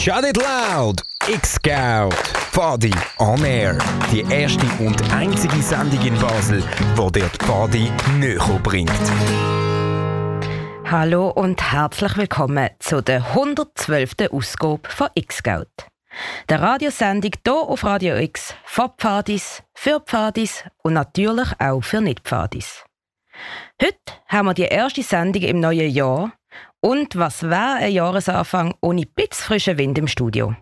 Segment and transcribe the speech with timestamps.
[0.00, 1.02] Shut It Loud!
[1.28, 2.14] X-Scout!
[2.52, 3.76] Pfadi on Air.
[4.10, 6.64] Die erste und einzige Sendung in Basel,
[6.94, 8.90] wo dir die Pfadi näher bringt.
[10.90, 14.12] Hallo und herzlich willkommen zu der 112.
[14.32, 15.84] Ausgabe von X-Scout.
[16.48, 22.86] Der Radiosendung hier auf Radio X von Pfadis, für Pfadis und natürlich auch für Nicht-Pfadis.
[23.82, 26.32] Heute haben wir die erste Sendung im neuen Jahr
[26.80, 30.54] und was wäre ein Jahresanfang ohne bisschen frischen Wind im Studio?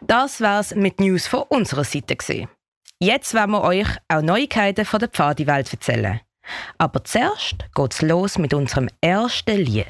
[0.00, 2.48] Das war's mit News von unserer Seite gesehen.
[3.00, 6.20] Jetzt werden wir euch auch Neuigkeiten von der Pfadi-Welt erzählen.
[6.78, 9.86] Aber zuerst geht's los mit unserem ersten Lied.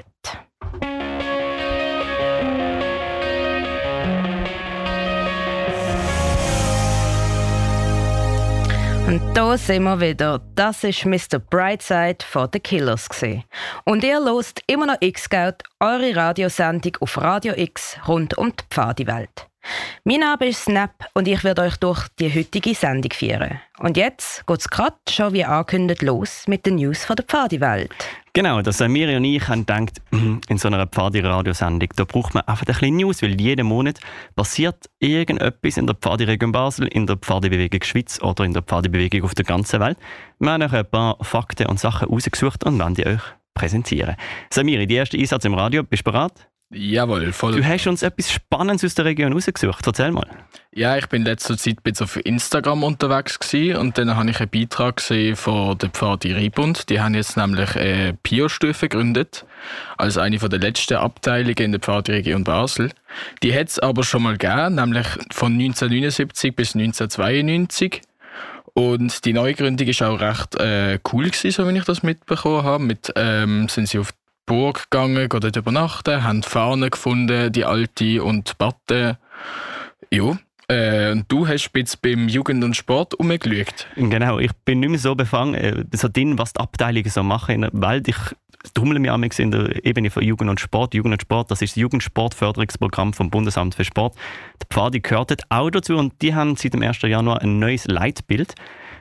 [9.09, 10.39] Und da sind wir wieder.
[10.55, 11.39] Das ist Mr.
[11.39, 13.09] Brightside von The Killers.
[13.09, 13.43] Gewesen.
[13.87, 19.48] Und ihr lost immer noch X-Scout, eure Radiosendung auf Radio X rund um die Pfadiwelt.
[20.05, 23.61] Mein Name ist Snap und ich werde euch durch die heutige Sendung führen.
[23.79, 27.93] Und jetzt geht es gerade schon wie angekündigt los mit den News von der Pfadiwelt.
[28.33, 32.67] Genau, dass Miri und ich haben gedacht, in so einer Pfadi-Radiosendung, da braucht man einfach
[32.67, 33.99] ein bisschen News, weil jeden Monat
[34.37, 39.35] passiert irgendetwas in der Pfadi-Region Basel, in der Pfadi-Bewegung Schweiz oder in der Pfadi-Bewegung auf
[39.35, 39.99] der ganzen Welt.
[40.39, 43.23] Wir haben euch ein paar Fakten und Sachen rausgesucht und werden die euch
[43.55, 44.15] präsentieren.
[44.51, 46.49] Samiri, die erste Einsatz im Radio, bist du bereit?
[46.71, 47.57] Jawohl, voll.
[47.57, 49.87] Du hast uns etwas Spannendes aus der Region rausgesucht.
[49.87, 50.27] Erzähl mal.
[50.75, 54.51] Ja, ich bin letzter Zeit ein auf Instagram unterwegs gewesen und dann habe ich einen
[54.51, 56.91] Beitrag gesehen von der Pfadi Ribund.
[56.91, 59.47] Die haben jetzt nämlich eine Pio-Stufe gegründet,
[59.97, 62.91] als eine der letzten Abteilungen in der Pfadi-Region Basel.
[63.43, 68.03] Die hat es aber schon mal gegeben, nämlich von 1979 bis 1992.
[68.75, 72.85] Und die Neugründung war auch recht äh, cool gewesen, so wie ich das mitbekommen habe.
[72.85, 74.13] Mit, ähm, sind sie auf
[74.49, 79.19] Burg gegangen, dort übernachten, haben Fahnen gefunden, die alte und Batte.
[80.11, 80.39] Ja,
[80.69, 83.87] äh, du hast jetzt beim Jugend und Sport umgeschaut.
[83.97, 87.57] Genau, ich bin nicht mehr so befangen, äh, so drin, was die Abteilungen so machen
[87.57, 88.09] in der Welt.
[88.09, 88.17] Ich
[88.73, 90.95] tummle mich in der Ebene von Jugend und Sport.
[90.95, 94.15] Jugend und Sport, das ist das Jugendsportförderungsprogramm vom Bundesamt für Sport.
[94.61, 97.03] Der Pfadi gehört auch dazu und die haben seit dem 1.
[97.03, 98.55] Januar ein neues Leitbild.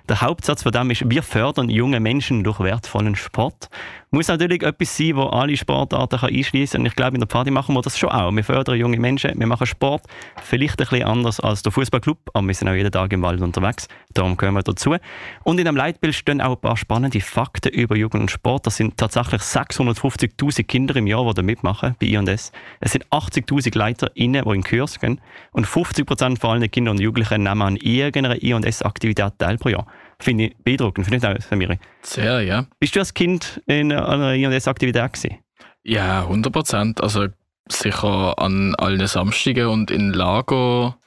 [0.10, 3.70] Der Hauptsatz von dem ist, wir fördern junge Menschen durch wertvollen Sport.
[4.10, 6.82] Muss natürlich etwas sein, wo alle Sportarten einschließen kann.
[6.82, 8.32] Und ich glaube, in der Party machen wir das schon auch.
[8.32, 10.04] Wir fördern junge Menschen, wir machen Sport.
[10.42, 13.42] Vielleicht ein bisschen anders als der Fußballclub, aber wir sind auch jeden Tag im Wald
[13.42, 13.90] unterwegs.
[14.14, 14.96] Darum gehören wir dazu.
[15.44, 18.66] Und in dem Leitbild stehen auch ein paar spannende Fakten über Jugend und Sport.
[18.66, 22.54] Das sind tatsächlich 650.000 Kinder im Jahr, die da mitmachen bei I&S.
[22.80, 25.20] Es sind 80.000 LeiterInnen, die in Kurs gehen.
[25.52, 29.86] Und 50% von allen Kindern und Jugendlichen nehmen an irgendeiner I&S-Aktivität teil pro Jahr.
[30.20, 31.80] Finde ich beeindruckend, finde ich auch, Samiri.
[32.02, 32.66] Sehr, ja.
[32.80, 35.38] Bist du als Kind in einer I&S-Aktivität gewesen?
[35.84, 37.02] Ja, 100 Prozent.
[37.02, 37.28] Also
[37.70, 40.98] sicher an allen Samstagen und in Lager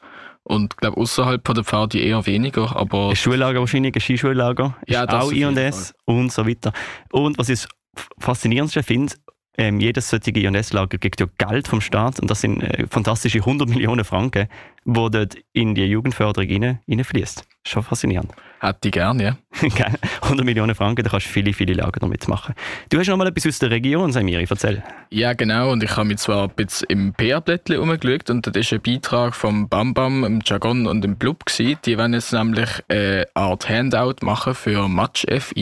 [0.43, 2.77] und glaube außerhalb von der Pfade eher weniger.
[2.77, 6.73] Aber ein Schullager wahrscheinlich, ein Skischullager, ja, ist auch I&S und so weiter.
[7.13, 7.67] Und was ich
[8.19, 9.15] faszinierendste finde,
[9.59, 13.69] ähm, jedes solche I&S-Lager kriegt ja Geld vom Staat und das sind äh, fantastische 100
[13.69, 14.49] Millionen Franken,
[14.85, 17.45] die dort in die Jugendförderung rein, reinfließt.
[17.67, 18.33] Schon faszinierend.
[18.63, 19.37] Hätte ich gerne, ja.
[20.23, 22.55] 100 Millionen Franken, da kannst du viele, viele Lager damit machen.
[22.91, 24.83] Du hast noch mal etwas aus der Region, Samiri, erzähl.
[25.09, 25.73] Ja, genau.
[25.73, 29.35] Und ich habe mich zwar ein bisschen im PR-Blättchen umgeschaut und das ist ein Beitrag
[29.35, 31.79] vom Bam Bam, dem Jargon und dem Blub gewesen.
[31.87, 35.55] Die wollen jetzt nämlich eine Art Handout machen für Match-F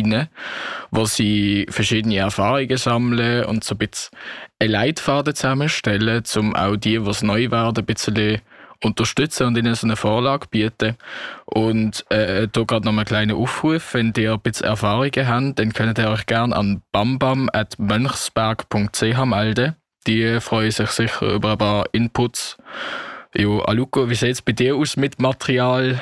[0.91, 4.11] wo sie verschiedene Erfahrungen sammeln und so ein bisschen
[4.59, 8.41] einen Leitfaden zusammenstellen, um auch die, die es neu werden, ein bisschen
[8.83, 10.97] unterstützen und ihnen so eine Vorlage bieten.
[11.47, 15.73] Und äh, da gerade noch einen kleinen Aufruf, wenn ihr ein bisschen Erfahrungen habt, dann
[15.73, 19.75] könnt ihr euch gerne an bambam.mönchsberg.ch melden.
[20.07, 22.57] Die freuen sich sicher über ein paar Inputs.
[23.35, 26.01] Jo, Aluko, wie sieht es bei dir aus mit Material?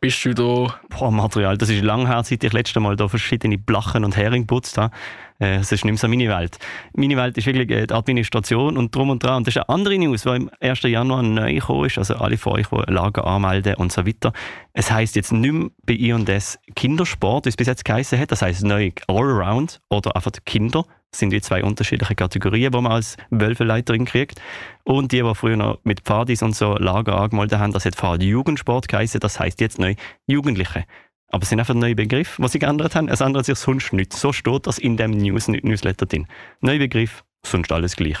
[0.00, 0.78] Bist du da?
[0.90, 4.46] Boah, Material, das ist lang her, seit ich letzte Mal da verschiedene Blachen und Hering
[4.46, 4.94] putzt habe.
[5.40, 6.58] Äh, es ist nicht mehr so meine Welt.
[6.94, 9.38] Meine Welt ist wirklich äh, die Administration und drum und dran.
[9.38, 10.82] Und das ist eine andere News, die im 1.
[10.82, 11.98] Januar neu gekommen ist.
[11.98, 14.32] Also alle von euch, die Lager anmelden und so weiter.
[14.72, 18.32] Es heisst jetzt nicht mehr bei I&S Kindersport, wie es bis jetzt geheißen hat.
[18.32, 20.84] Das heisst neu Allround oder einfach Kinder.
[21.10, 24.40] Das sind die zwei unterschiedliche Kategorien, die man als Wölfeleiterin kriegt.
[24.84, 28.22] Und die, die früher noch mit Pfadis und so Lager angemeldet haben, das hat Pfad
[28.22, 29.20] Jugendsport geheißen.
[29.20, 29.94] Das heisst jetzt neu
[30.26, 30.84] Jugendliche.
[31.30, 33.08] Aber es sind einfach neue Begriffe, die sie geändert haben.
[33.08, 34.20] Es ändert sich sonst nichts.
[34.20, 36.26] So steht das in dem News Newsletter drin.
[36.60, 38.18] Neue Begriff, sonst alles gleich.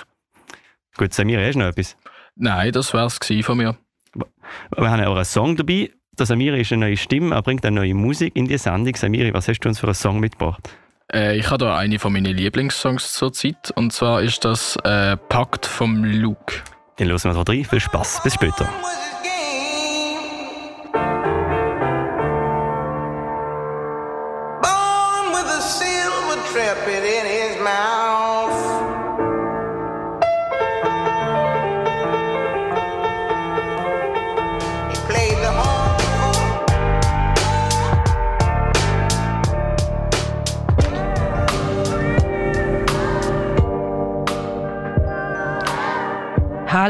[0.96, 1.96] Gut, Samir, hast du noch etwas?
[2.36, 3.76] Nein, das war es von mir.
[4.14, 5.90] Wir haben auch einen Song dabei.
[6.18, 8.94] Der Samiri ist eine neue Stimme, er bringt eine neue Musik in die Sendung.
[8.96, 10.68] Samiri, was hast du uns für einen Song mitgebracht?
[11.12, 13.70] Äh, ich habe da eine von meinen Lieblingssongs zur Zeit.
[13.76, 16.62] Und zwar ist das äh, Pakt vom Luke.
[16.98, 17.64] Den hören wir da rein.
[17.64, 18.22] Viel Spaß.
[18.24, 18.68] Bis später.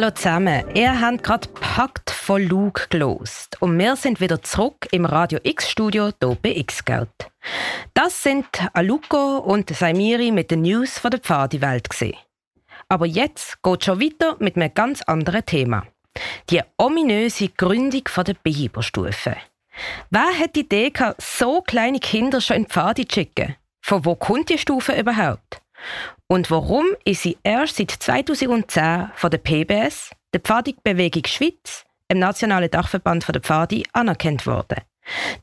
[0.01, 5.05] Hallo zusammen, ihr habt gerade Pakt von Luke gelost und wir sind wieder zurück im
[5.05, 7.11] Radio X Studio hier bei X-Geld.
[7.95, 11.89] Das sind Aluko und Saimiri mit den News von der Pfadiwelt.
[12.89, 15.85] Aber jetzt geht schon weiter mit einem ganz anderen Thema.
[16.49, 19.37] Die ominöse Gründung der Beheberstufe.
[20.11, 23.57] Wer hat die Idee gehabt, so kleine Kinder schon in die Pfade zu schicken?
[23.83, 25.61] Von wo kommt die Stufe überhaupt?
[26.27, 32.71] Und warum ist sie erst seit 2010 von der PBS, der Pfadibewegung Schweiz, im Nationalen
[32.71, 34.83] Dachverband der Pfadi, anerkannt worden?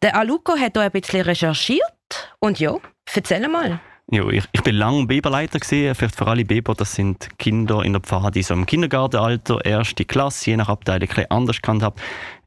[0.02, 2.76] Der Aluko hat hier ein bisschen recherchiert und ja,
[3.14, 3.80] erzähl mal.
[4.12, 5.96] Ja, ich, ich bin lange Biberleiter gesehen.
[5.96, 10.52] Vielleicht für alle Biber, das sind Kinder in der Pfadi, so im Kindergartenalter, erste Klasse,
[10.52, 12.00] je nach Abteilung ein bisschen anders gekannt habe.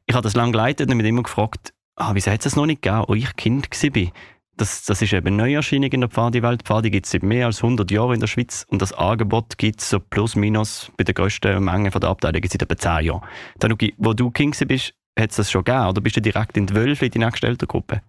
[0.05, 2.81] Ich habe das lange geleitet und mich immer gefragt, ah, wieso hat es noch nicht
[2.81, 4.11] gegeben, als ich Kind war?
[4.59, 6.63] Das, das ist eben Neuerscheinung in der Pfadi-Welt.
[6.63, 9.81] Pfadi gibt es seit mehr als 100 Jahren in der Schweiz und das Angebot gibt
[9.81, 13.21] es so plus minus bei der grössten Menge der Abteilungen seit etwa 10 Jahren.
[13.59, 16.67] Tanuki, wo du King bist, hat es das schon gegeben oder bist du direkt in
[16.67, 18.01] die Wölfe, in die nächste Gruppe?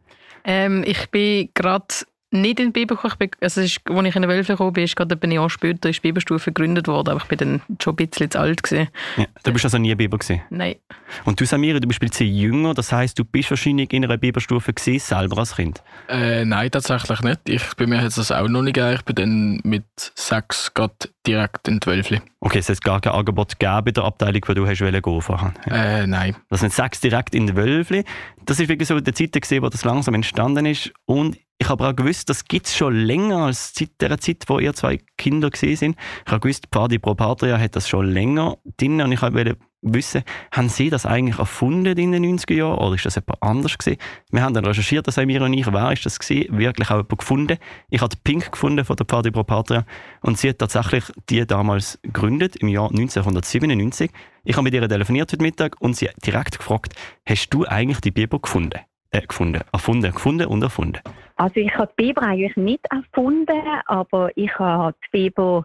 [0.44, 1.86] Ähm, ich bin gerade
[2.30, 3.14] nicht in die Bibelschule.
[3.40, 5.96] Also ist, als ich in der Wölfe gekommen bin, ist gerade ein Jahr später ist
[5.96, 8.88] die Bibelstufe gegründet worden, aber ich bin dann schon ein bisschen zu alt gewesen.
[9.16, 10.42] Ja, du bist also nie Biber gewesen?
[10.50, 10.76] Nein.
[11.24, 14.16] Und du Samira, du bist ein bisschen jünger, das heisst, du bist wahrscheinlich in einer
[14.16, 15.82] Bibelstufe gewesen, selber als Kind?
[16.08, 17.40] Äh, nein, tatsächlich nicht.
[17.48, 18.94] Ich, bei mir hat es das auch noch nicht gegeben.
[18.94, 20.94] Ich bin dann mit sechs gerade
[21.26, 22.22] direkt in die Wölfe.
[22.40, 25.52] Okay, es hat gar kein Angebot gegeben in der Abteilung, wo du hast gehen vorher?
[25.66, 25.74] Ja.
[25.74, 26.36] Äh, nein.
[26.48, 28.04] Das sind sechs direkt in die Wölfe.
[28.46, 31.94] Das ist wirklich so die Zeit, wo das langsam entstanden ist und ich habe auch
[31.94, 35.76] gewusst, das gibt es schon länger als seit der Zeit, wo ihr zwei Kinder gesehen
[35.76, 35.96] sind.
[36.24, 40.22] Ich habe gewusst, Party Pro Patria hat das schon länger drin und ich wollte wissen,
[40.52, 43.98] haben Sie das eigentlich erfunden in den 90er Jahren oder ist das jemand anders gewesen?
[44.30, 46.56] Wir haben dann recherchiert, das haben wir und ich, wer ist das gewesen?
[46.56, 47.58] Wirklich auch jemand gefunden.
[47.90, 49.84] Ich habe Pink gefunden von der Party Pro Patria
[50.22, 54.10] und sie hat tatsächlich die damals gegründet, im Jahr 1997.
[54.44, 56.94] Ich habe mit ihr telefoniert heute Mittag und sie direkt gefragt,
[57.26, 58.80] hast du eigentlich die Biber gefunden?
[59.10, 61.00] Äh, gefunden, erfunden, gefunden und erfunden.
[61.40, 65.64] Also ich habe die Biber eigentlich nicht erfunden, aber ich habe die Biber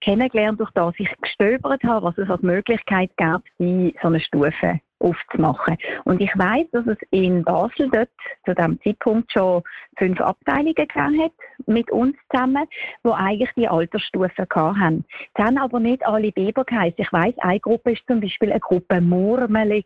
[0.00, 4.78] kennengelernt, durch das ich gestöbert habe, was es als Möglichkeit gab, die so eine Stufe
[5.00, 5.76] aufzumachen.
[6.04, 8.10] Und ich weiß, dass es in Basel dort
[8.44, 9.64] zu dem Zeitpunkt schon
[9.96, 11.32] fünf Abteilungen gegeben hat
[11.66, 12.66] mit uns zusammen,
[13.02, 15.04] wo eigentlich die Altersstufen hatten.
[15.34, 16.94] Es haben aber nicht alle Biber geheißen.
[16.98, 19.84] Ich weiß, eine Gruppe ist zum Beispiel eine Gruppe Murmeli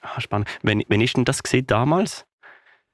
[0.00, 0.48] Ah, spannend.
[0.62, 2.26] Wann, wann ist denn das damals?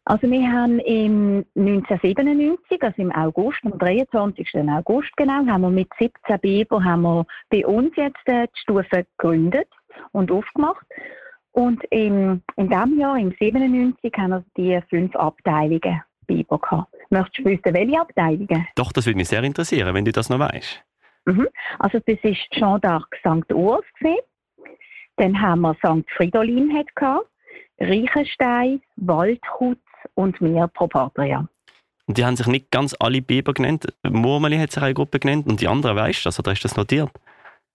[0.09, 4.55] Also wir haben im 1997, also im August, am 23.
[4.55, 9.05] August genau, haben wir mit 17 Biber haben wir bei uns jetzt äh, die Stufe
[9.19, 9.69] gegründet
[10.12, 10.87] und aufgemacht.
[11.53, 16.91] Und im, in diesem Jahr, im 97, haben wir die fünf Abteilungen Biber gehabt.
[17.11, 18.67] Möchtest du wissen, welche Abteilungen?
[18.77, 20.83] Doch, das würde mich sehr interessieren, wenn du das noch weißt.
[21.27, 21.49] Mhm.
[21.81, 23.53] Also das ist Jean d'Arc St.
[23.53, 24.23] Urs gewesen.
[25.17, 26.11] Dann haben wir St.
[26.17, 27.27] Fridolin gehabt,
[27.79, 29.79] Reichenstein, Waldkutz
[30.14, 31.49] und mir Pro Patria.
[32.07, 33.87] Und die haben sich nicht ganz alle Biber genannt.
[34.02, 36.76] Murmeli hat sich eine Gruppe genannt und die anderen weißt du das oder ist das
[36.76, 37.11] notiert?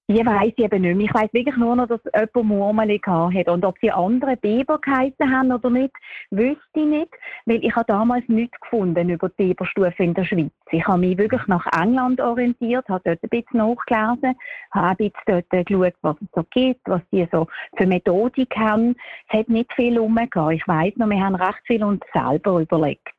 [0.07, 1.05] Ich weiss eben nicht mehr.
[1.05, 3.47] Ich weiss wirklich nur noch, dass jemand Murmeli hat.
[3.47, 5.93] Und ob sie andere Biber geheißen haben oder nicht,
[6.29, 7.09] wüsste ich nicht.
[7.45, 10.51] Weil ich habe damals nichts gefunden über die Biberstufe in der Schweiz.
[10.71, 14.35] Ich habe mich wirklich nach England orientiert, habe dort ein bisschen nachgelesen,
[14.71, 18.97] habe ein bisschen dort geschaut, was es so gibt, was die so für Methodik haben.
[19.29, 20.57] Es hat nicht viel umgegangen.
[20.57, 23.12] Ich weiss noch, wir haben recht viel uns selber überlegt.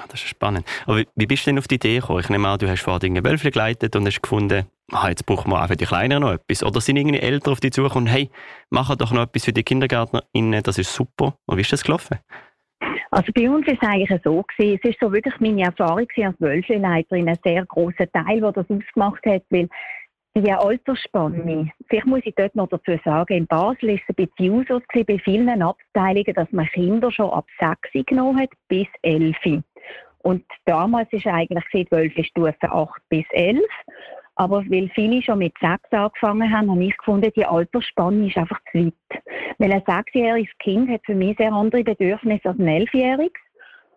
[0.00, 0.64] Ah, das ist spannend.
[0.86, 2.20] Aber wie bist du denn auf die Idee gekommen?
[2.20, 5.50] Ich nehme an, du hast vorher den Wölfe geleitet und hast gefunden, ah, jetzt brauchen
[5.50, 6.62] wir auch für die Kleineren noch etwas.
[6.62, 8.30] Oder sind irgendwie Eltern auf dich zugekommen und hey,
[8.70, 11.34] mach doch noch etwas für die KindergärtnerInnen, das ist super.
[11.46, 12.18] Und wie ist das gelaufen?
[13.10, 16.40] Also bei uns ist es eigentlich so gewesen, es ist so wirklich meine Erfahrung als
[16.40, 19.68] Wölfeleiterin, ein sehr grosser Teil, der das ausgemacht hat, weil
[20.36, 24.54] die Altersspanne, vielleicht muss ich dort noch dazu sagen, in Basel ist es ein bisschen
[24.54, 29.34] Usus bei vielen Abteilungen, dass man Kinder schon ab 6 genommen hat bis 11.
[30.22, 33.60] Und damals ist eigentlich die Wölfe-Stufe 8 bis 11.
[34.36, 38.58] Aber weil viele schon mit 6 angefangen haben, habe ich gefunden, die Altersspanne ist einfach
[38.72, 39.22] zu weit.
[39.58, 43.40] Weil ein sechsjähriges Kind hat für mich sehr andere Bedürfnisse als ein elfjähriges.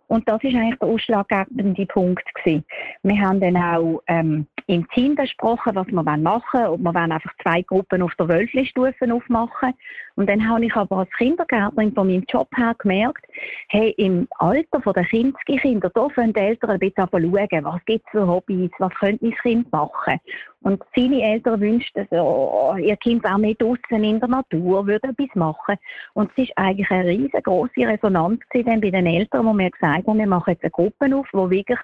[0.07, 2.65] Und das ist eigentlich der ausschlaggebende Punkt gewesen.
[3.03, 6.67] Wir haben dann auch ähm, im Team besprochen, was wir machen wollen.
[6.67, 9.73] Ob wir einfach zwei Gruppen auf der Wölfli-Stufe aufmachen.
[10.15, 13.25] Und dann habe ich aber als Kindergärtnerin von meinem Job her gemerkt,
[13.69, 18.11] hey, im Alter der Kindskinder, da können die Eltern ein bisschen schauen, was gibt es
[18.11, 20.19] für Hobbys, was könnte mein Kind machen.
[20.61, 25.35] Und viele Eltern wünschten, so, ihr Kind wäre mehr draußen in der Natur, würde etwas
[25.35, 25.75] machen.
[26.13, 30.27] Und es ist eigentlich eine riesengroße Resonanz bei den Eltern, wo wir gesagt haben, wir
[30.27, 31.79] machen jetzt eine Gruppe auf, wo wirklich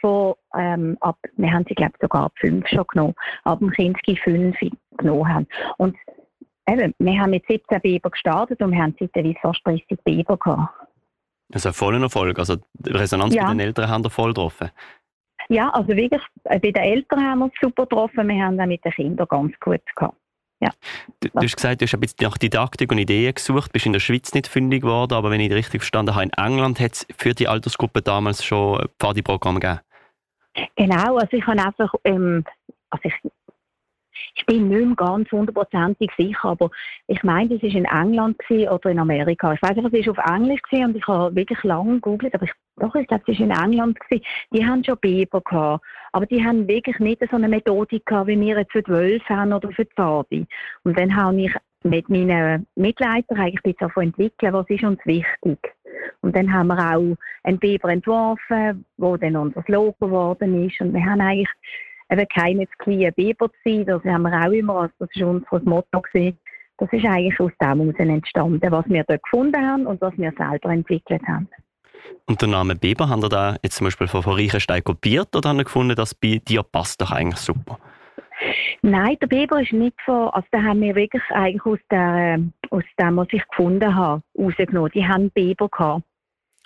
[0.00, 3.14] von, ähm, ab, wir haben sie, glaube ich, sogar ab fünf schon genommen,
[3.44, 4.56] ab dem Kinski fünf
[4.96, 5.46] genommen haben.
[5.78, 5.96] Und
[6.68, 10.74] eben, wir haben mit 17 Biber gestartet und wir haben seitdem fast 30 Biber gehabt.
[11.52, 13.44] Also voller Erfolg, also die Resonanz ja.
[13.44, 14.70] bei den Eltern haben wir voll getroffen.
[15.48, 18.66] Ja, also wirklich, äh, bei den Eltern haben wir es super getroffen, wir haben auch
[18.66, 20.16] mit den Kindern ganz gut gehabt.
[20.60, 20.70] Ja.
[21.20, 23.94] Du, du, hast gesagt, du hast ein bisschen nach Didaktik und Ideen gesucht, bist in
[23.94, 27.06] der Schweiz nicht fündig geworden, aber wenn ich richtig verstanden habe, in England hat es
[27.16, 29.80] für die Altersgruppe damals schon Pfadi-Programme gegeben.
[30.76, 32.44] Genau, also ich habe einfach, ähm,
[32.90, 33.30] also ich,
[34.34, 36.70] ich bin nicht mehr ganz hundertprozentig sicher, aber
[37.06, 39.52] ich meine, das war in England oder in Amerika.
[39.52, 42.52] Ich weiß nicht, es war auf Englisch und ich habe wirklich lange gegoogelt, aber ich,
[42.76, 43.98] doch, ich glaube, es war in England.
[44.52, 48.40] Die haben schon Biber gehabt, aber die haben wirklich nicht so eine Methodik gehabt, wie
[48.40, 50.46] wir jetzt für die Wölfe haben oder für die Pfade.
[50.84, 55.58] Und dann habe ich mit meinen Mitleitern eigentlich davon entwickeln, was ist uns wichtig.
[56.22, 60.80] Und dann haben wir auch einen Biber entworfen, wo dann unser Logo geworden ist.
[60.80, 61.48] Und wir haben eigentlich
[62.10, 63.86] eben keine kleinen Biber zu sein.
[63.86, 66.38] Das haben wir auch immer, also das ist unser Motto gewesen.
[66.78, 70.32] Das ist eigentlich aus dem heraus entstanden, was wir dort gefunden haben und was wir
[70.36, 71.48] selber entwickelt haben.
[72.26, 75.50] Und der Name Biber, haben ihr da jetzt zum Beispiel von, von Reichenstein kopiert oder
[75.50, 77.78] haben ihr gefunden, dass bei dir passt doch eigentlich super?
[78.82, 82.84] Nein, der Biber ist nicht von, also da haben wir wirklich eigentlich aus, der, aus
[82.98, 84.90] dem, was ich gefunden habe, rausgenommen.
[84.94, 86.02] Die haben Biber gehabt.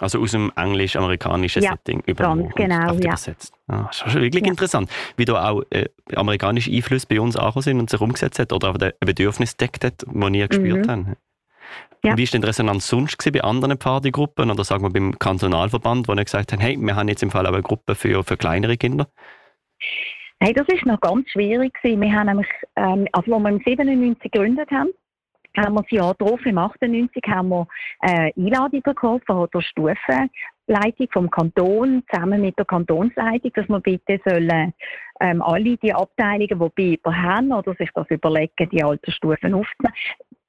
[0.01, 2.95] Also aus dem englisch-amerikanischen ja, Setting über ganz genau, ja.
[2.95, 3.55] übersetzt.
[3.69, 4.51] Ah, das ist wirklich ja.
[4.51, 8.53] interessant, wie da auch äh, amerikanische Einflüsse bei uns angekommen sind und sich umgesetzt hat
[8.53, 10.91] oder ein Bedürfnis deckt hat, das wir gespürt mhm.
[10.91, 11.17] haben.
[12.05, 12.19] Ja.
[12.19, 16.15] Wie war denn die Resonanz sonst bei anderen Partygruppen oder sagen wir beim Kantonalverband, wo
[16.15, 18.77] wir gesagt haben, hey, wir haben jetzt im Fall auch eine Gruppe für, für kleinere
[18.77, 19.09] Kinder?
[20.41, 24.31] Hey, das ist noch ganz schwierig Wir haben nämlich, ähm, also als wir im 97
[24.31, 24.91] gegründet haben,
[25.57, 27.67] haben wir das Jahr drauf, im 98, haben wir
[28.03, 34.21] äh, Einladung bekommen von der Stufenleitung vom Kanton, zusammen mit der Kantonsleitung, dass wir bitte
[34.25, 34.73] sollen,
[35.21, 39.95] ähm, alle die Abteilungen, die Biber haben oder sich das überlegen, die Altersstufen aufzunehmen,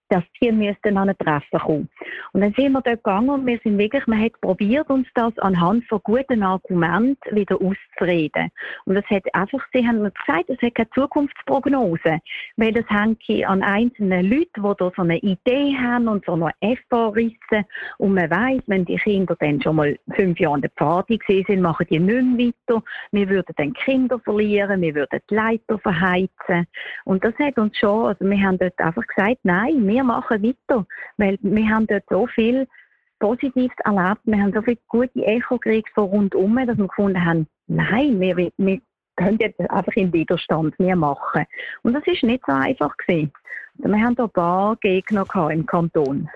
[0.10, 1.90] dass die müssten an ein Treffen kommen.
[2.34, 5.38] Und dann sind wir dort gegangen und wir sind wirklich, man hat probiert, uns das
[5.40, 8.50] anhand von guten Argumenten wieder auszureden.
[8.86, 12.20] Und das hat einfach, sie haben gesagt, es hat keine Zukunftsprognose,
[12.58, 16.52] weil das hängt an einzelnen Leuten, die da so eine Idee haben und so eine
[16.90, 17.66] FA-Risse.
[17.98, 21.46] Und man weiss, wenn die Kinder dann schon mal fünf Jahre in der Pfade gesehen
[21.48, 22.84] sind, machen die nicht mehr weiter.
[23.12, 26.68] Wir würden dann Kinder verlieren, wir würden die Leiter verheizen.
[27.06, 30.86] Und das hat uns schon, also wir haben dort einfach gesagt, nein, wir machen weiter,
[31.18, 32.68] weil wir haben dort so viel
[33.20, 37.48] Positives erlebt, wir haben so viel gute Echo gekriegt von rundum, dass wir gefunden haben,
[37.68, 38.82] nein, wir, wir
[39.16, 41.46] können jetzt einfach im Widerstand mehr machen.
[41.84, 43.32] Und das ist nicht so einfach gewesen.
[43.76, 46.30] Wir haben hier ein paar Gegner im Kanton.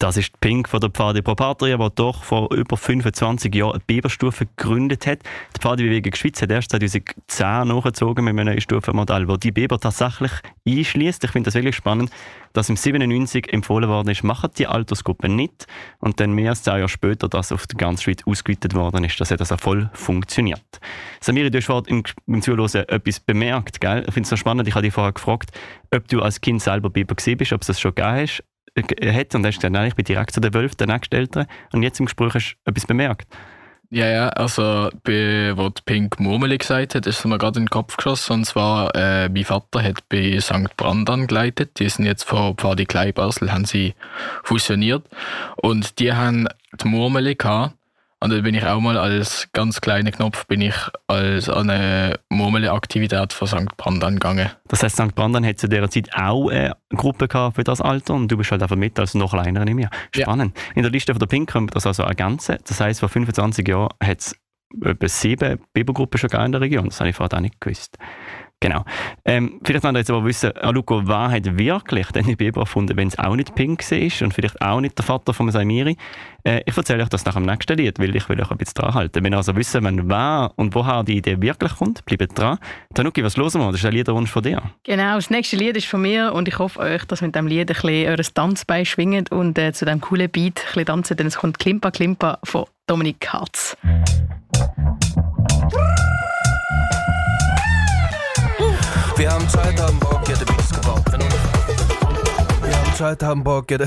[0.00, 3.82] Das ist Pink von der Pfadi Pro Patria, die doch vor über 25 Jahren eine
[3.86, 5.18] Biberstufe gegründet hat.
[5.54, 10.32] Die Pfadi-Bewegung Schweiz hat erst 2010 nachgezogen mit einem neuen Stufenmodell, das die Biber tatsächlich
[10.66, 11.22] einschließt.
[11.22, 12.10] Ich finde das wirklich spannend,
[12.54, 15.66] dass im 97 empfohlen worden ist, machen die Altersgruppe nicht.
[15.98, 19.20] Und dann mehr als zehn Jahre später das auf der ganzen Schweiz ausgeweitet worden ist,
[19.20, 20.80] dass das auch voll funktioniert.
[21.20, 23.82] Samiri, du hast im, im Zuhören etwas bemerkt.
[23.82, 24.04] Gell?
[24.08, 25.50] Ich finde es so spannend, ich habe dich vorher gefragt,
[25.94, 28.42] ob du als Kind selber Biber gesehen bist, ob es das schon gegeben hast
[28.76, 31.46] hat und hast gesagt, nein, ich bin direkt zu der Wölfe, der Nächsteltern.
[31.72, 33.26] Und jetzt im Gespräch hast du etwas bemerkt.
[33.92, 37.70] Ja, ja, also, bei, wo die Pink Murmeli gesagt hat, ist mir gerade in den
[37.70, 38.34] Kopf geschossen.
[38.34, 40.76] Und zwar, äh, mein Vater hat bei St.
[40.76, 41.80] Brandan geleitet.
[41.80, 43.94] Die sind jetzt vor Pfadi Kleinbasel, haben sie
[44.44, 45.08] fusioniert.
[45.56, 46.46] Und die haben
[46.80, 47.74] die Murmeli gehabt.
[48.22, 50.74] Und dann bin ich auch mal als ganz kleiner Knopf bin ich
[51.06, 53.76] als eine Murmeli-Aktivität von St.
[53.78, 54.50] Brandan gegangen.
[54.68, 55.14] Das heißt, St.
[55.14, 58.50] Brandan hat zu dieser Zeit auch eine Gruppe gehabt für das Alter und du bist
[58.50, 59.88] halt einfach mit als noch kleiner nicht mehr.
[60.14, 60.54] Spannend.
[60.56, 60.72] Ja.
[60.74, 62.58] In der Liste von der Pink können wir das also ergänzen.
[62.66, 64.36] Das heißt, vor 25 Jahren hat es
[64.84, 66.86] etwa sieben Bibergruppen schon in der Region.
[66.86, 67.96] Das habe ich vorher auch nicht gewusst.
[68.62, 68.84] Genau.
[69.24, 73.08] Ähm, vielleicht wollen wir jetzt aber wissen, Aluko, wer hat wirklich den Biber erfunden, wenn
[73.08, 75.96] es auch nicht Pink ist und vielleicht auch nicht der Vater von Saimiri?
[76.44, 78.74] Äh, ich erzähle euch das nach dem nächsten Lied, weil ich will euch ein bisschen
[78.74, 79.24] dran halten.
[79.24, 82.58] Wenn ihr also wissen wollt, wer und woher die Idee wirklich kommt, bleibt dran.
[82.92, 83.72] Tanuki, was hören wir?
[83.72, 84.60] Das ist ein Liederwunsch von dir.
[84.84, 87.70] Genau, das nächste Lied ist von mir und ich hoffe euch, dass mit dem Lied
[87.70, 91.28] ein bisschen eures Tanzbein schwingt und äh, zu diesem coolen Beat ein bisschen tanzen, denn
[91.28, 93.74] es kommt Klimpa Klimpa von Dominik Katz.
[99.20, 101.04] Wir haben Zeit, haben Bock, ja, der Beat ist gebaut.
[102.62, 103.76] Wir haben Zeit, haben Bock, ja,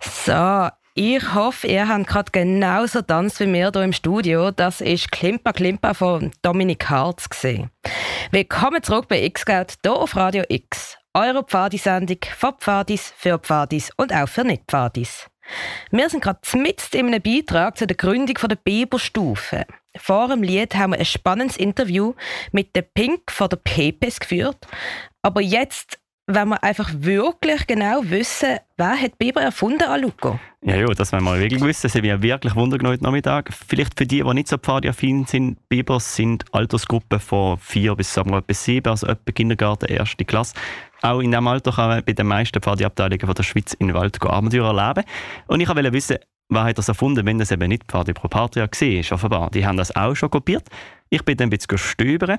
[0.00, 4.52] So, ich hoffe, ihr habt gerade genauso tanzt wie wir hier im Studio.
[4.52, 7.72] Das ist Klimpa Klimpa von Dominik Harz gesehen.
[8.30, 10.96] Willkommen zurück bei X-Scout hier auf Radio X.
[11.12, 15.26] Eure Pfadisendung von Pfadis für Pfadis und auch für Nicht-Pfadis.
[15.90, 19.66] Wir sind gerade mitten in einem Beitrag zu der Gründung der Biberstufe.
[19.96, 22.14] Vor dem Lied haben wir ein spannendes Interview
[22.52, 24.66] mit der Pink von der Pepes geführt.
[25.22, 30.38] Aber jetzt wenn wir einfach wirklich genau wissen, wer hat Biber erfunden, Aluko?
[30.62, 31.82] Ja, ja, das wollen wir wirklich wissen.
[31.82, 33.50] Das haben wir wirklich genommen Nachmittag.
[33.52, 38.30] Vielleicht für die, die nicht so pfadiaffin sind, Bibers sind Altersgruppen von vier bis sagen
[38.30, 40.54] wir bis sieben, also etwa Kindergarten, erste Klasse.
[41.02, 44.22] Auch in diesem Alter kann man bei den meisten Pfadiabteilungen der Schweiz in den Wald
[44.22, 45.04] Abenteuer erleben.
[45.48, 46.16] Und ich wollte wissen,
[46.48, 49.50] wer hat das erfunden, wenn das eben nicht Pfadi Pro Patria war, offenbar.
[49.50, 50.68] Die haben das auch schon kopiert.
[51.10, 52.38] Ich bin dann ein bisschen stöbern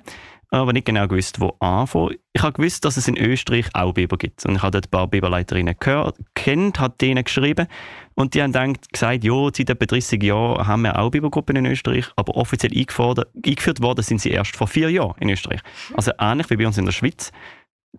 [0.50, 2.16] aber nicht genau gewusst, wo anfangen.
[2.34, 4.46] Ich habe gewusst, dass es in Österreich auch Biber gibt.
[4.46, 7.68] Und ich habe dort ein paar Biberleiterinnen gehört, kennt, hat denen geschrieben.
[8.16, 11.66] Und die haben dann gesagt, ja, seit etwa 30 Jahren haben wir auch Bibergruppen in
[11.66, 15.62] Österreich, aber offiziell eingeführt worden sind sie erst vor vier Jahren in Österreich.
[15.96, 17.32] Also ähnlich wie bei uns in der Schweiz.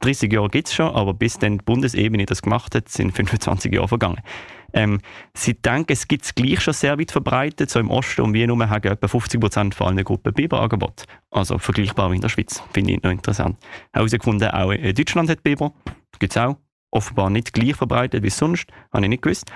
[0.00, 3.72] 30 Jahre gibt es schon, aber bis dann die Bundesebene das gemacht hat, sind 25
[3.72, 4.20] Jahre vergangen.
[4.76, 5.00] Ähm,
[5.34, 7.70] sie denken, es gibt es gleich schon sehr weit verbreitet.
[7.70, 11.04] So im Osten und Wien haben etwa 50 Prozent von allen Gruppen Biberangebot.
[11.30, 12.62] Also vergleichbar wie in der Schweiz.
[12.72, 13.56] Finde ich noch interessant.
[13.92, 15.72] Herausgefunden, auch in Deutschland hat Biber.
[16.18, 16.58] Gibt es auch.
[16.90, 18.70] Offenbar nicht gleich verbreitet wie sonst.
[18.92, 19.50] Habe ich nicht gewusst.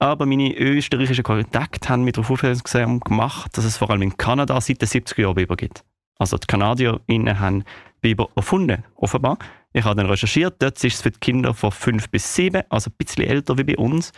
[0.00, 4.60] Aber meine österreichischen Kontakte haben mir darauf aufmerksam gemacht, dass es vor allem in Kanada
[4.60, 5.84] seit den 70er Jahren Biber gibt.
[6.18, 7.64] Also die KanadierInnen haben
[8.00, 9.38] Biber erfunden, offenbar.
[9.72, 12.90] Ich habe dann recherchiert, dort ist es für die Kinder von 5 bis 7, also
[12.90, 14.12] ein bisschen älter wie bei uns.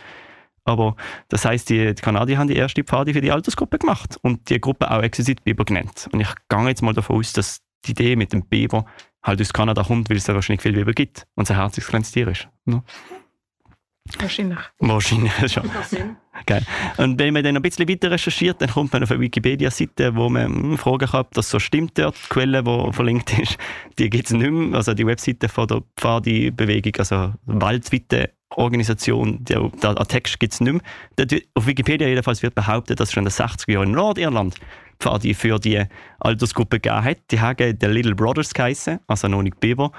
[0.67, 0.95] Aber
[1.29, 4.59] das heißt, die, die Kanadier haben die erste Pfade für die Altersgruppe gemacht und die
[4.59, 6.09] Gruppe auch explizit Biber genannt.
[6.11, 8.85] Und ich gehe jetzt mal davon aus, dass die Idee mit dem Biber
[9.23, 11.87] halt aus Kanada kommt, weil es da wahrscheinlich viel Biber gibt und es ein herziges
[11.87, 12.49] kleines Tier ist.
[12.65, 12.83] Ne?
[14.19, 14.59] Wahrscheinlich.
[14.79, 15.69] Wahrscheinlich schon.
[16.45, 16.65] Geil.
[16.97, 20.29] Und wenn man dann ein bisschen weiter recherchiert, dann kommt man auf eine Wikipedia-Seite, wo
[20.29, 22.15] man hm, fragen kann, ob das so stimmt dort.
[22.15, 23.57] Die Quelle, die verlinkt ist,
[23.99, 24.77] die gibt es nicht mehr.
[24.77, 30.61] Also die Webseite von der Pfadi-Bewegung, also weltweite Organisation, der, der, der Text gibt es
[30.61, 31.39] nicht mehr.
[31.53, 34.55] Auf Wikipedia jedenfalls wird behauptet, dass schon in den 60er Jahren in Nordirland
[34.99, 35.83] Pfadi für die
[36.19, 37.17] Altersgruppe gegeben hat.
[37.31, 39.91] Die haben die Little Brothers geheißen, also noch nicht Biber.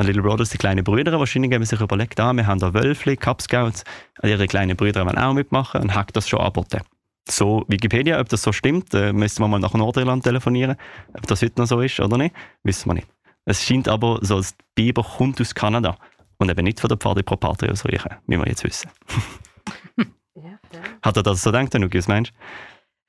[0.00, 3.16] Die Little Brothers, die kleinen Brüder, wahrscheinlich haben sich überlegt, ah, wir haben da Wölfli,
[3.16, 3.84] Cub Scouts,
[4.22, 6.80] ihre kleinen Brüder wollen auch mitmachen und haben das schon angeboten.
[7.28, 10.76] So Wikipedia, ob das so stimmt, äh, müssen wir mal nach Nordirland telefonieren.
[11.14, 13.08] Ob das heute noch so ist oder nicht, wissen wir nicht.
[13.46, 15.96] Es scheint aber so, dass Biber kommt aus Kanada
[16.44, 18.90] und eben nicht von der Pfade pro Patria aus Riechen, wie wir jetzt wissen.
[21.02, 22.32] Hat er das so gedacht, Nuki, was meinst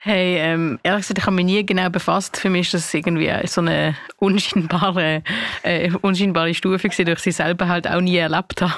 [0.05, 2.37] Hey, ähm, ehrlich gesagt, ich habe mich nie genau befasst.
[2.37, 5.23] Für mich ist das irgendwie so eine unscheinbare,
[5.63, 8.71] äh, unscheinbare Stufe gewesen, die ich sie selber halt auch nie erlebt habe.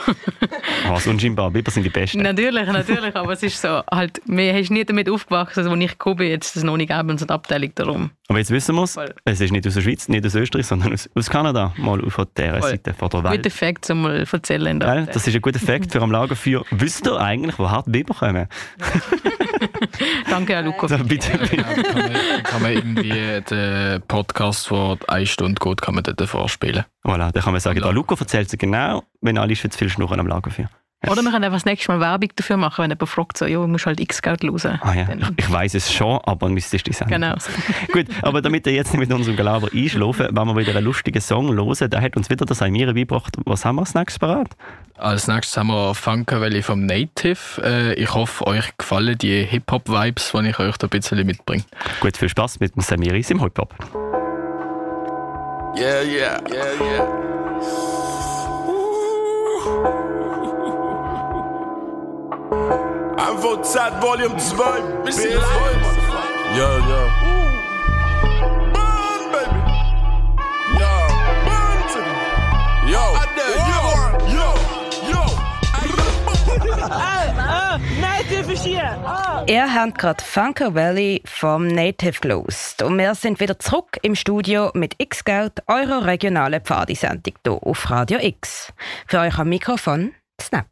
[0.87, 2.21] Was unscheinbar, Biber sind die Besten.
[2.21, 5.91] natürlich, natürlich, aber es ist so, halt, mir hast nie damit aufgewachsen, also, als ich
[5.91, 8.11] gekommen bin, jetzt das noch nicht geben, so eine Abteilung darum.
[8.29, 10.93] Aber jetzt wissen wir es, es ist nicht aus der Schweiz, nicht aus Österreich, sondern
[10.93, 12.69] aus, aus Kanada, mal von dieser Voll.
[12.69, 13.43] Seite von der Welt.
[13.43, 14.79] Guter Fakt, um mal zu erzählen.
[14.79, 14.87] der?
[14.87, 15.09] Abteilung.
[15.13, 16.63] Das ist ein guter Fakt für am Lagerfeuer.
[16.71, 18.47] Wisst ihr eigentlich, woher die Biber kommen?
[20.29, 20.87] Danke, Herr Luko.
[21.19, 21.57] Bitte, bitte.
[21.57, 26.85] kann, man, kann man irgendwie den Podcast, der eine Stunde geht, kann man dort vorspielen.
[27.03, 29.89] Voilà, dann kann man sagen, da Luca erzählt es genau, wenn alle schon zu viel
[29.89, 30.69] schnurren am Lagerfeuer.
[31.05, 33.61] Oder wir können einfach das nächste Mal Werbung dafür machen, wenn jemand fragt, so, jo,
[33.61, 34.79] du musst halt X-Geld hören.
[34.81, 37.11] Ah ja, Dann- ich, ich weiß es schon, aber müsstest du sagen.
[37.11, 37.35] Genau.
[37.93, 41.21] Gut, aber damit ihr jetzt nicht mit unserem Gelaber einschlafen, wenn wir wieder einen lustigen
[41.21, 43.37] Song hören, der hat uns wieder das Almira beigebracht.
[43.45, 44.57] Was haben wir als nächstes parat?
[44.97, 47.61] Als nächstes haben wir Funkerwelle vom Native.
[47.63, 51.63] Äh, ich hoffe, euch gefallen die Hip-Hop-Vibes, die ich euch da ein bisschen mitbringe.
[51.99, 53.75] Gut, viel Spaß mit dem Samiris im Hip-Hop.
[55.77, 57.27] Yeah, yeah, yeah, yeah.
[63.19, 64.81] Einfach Zeit, Volume 2.
[65.05, 65.31] Bisschen.
[66.55, 67.46] Ja, ja.
[79.47, 84.71] Ihr habt gerade Funker Valley vom Native gelost und wir sind wieder zurück im Studio
[84.73, 88.73] mit X-Scout, eurer regionalen Pfadisendung hier auf Radio X.
[89.07, 90.67] Für euch am Mikrofon Snap.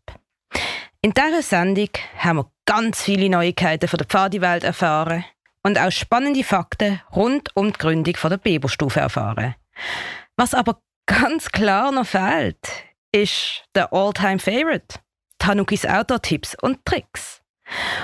[1.01, 5.23] In dieser Sendung haben wir ganz viele Neuigkeiten von der Pfadiwelt erfahren
[5.63, 9.55] und auch spannende Fakten rund um die Gründung der Biberstufe erfahren.
[10.35, 12.59] Was aber ganz klar noch fehlt,
[13.13, 14.99] ist der All-Time-Favorite,
[15.39, 17.41] Tanukis Outdoor-Tipps und Tricks.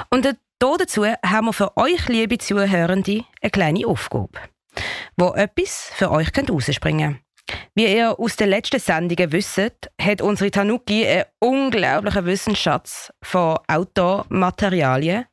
[0.10, 4.40] Und da dazu haben wir für euch, liebe Zuhörende, eine kleine Aufgabe,
[5.18, 7.20] wo etwas für euch könnt rausspringen
[7.74, 15.26] Wie ihr aus den letzten Sendungen wisst, hat unsere Tanuki einen unglaublichen Wissensschatz von Outdoor-Materialien,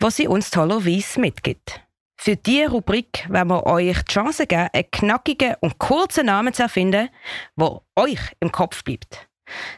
[0.00, 1.80] was sie uns tollerweise mitgibt.
[2.20, 6.62] Für diese Rubrik wollen wir euch die Chance geben, einen knackigen und kurzen Namen zu
[6.62, 7.08] erfinden,
[7.56, 9.28] der euch im Kopf bleibt.